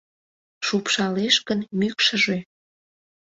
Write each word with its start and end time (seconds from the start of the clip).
Шупшалеш 0.65 1.35
гын 1.47 1.59
мӱкшыжӧ 1.79 2.37